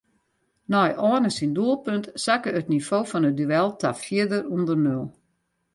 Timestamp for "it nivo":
2.59-2.99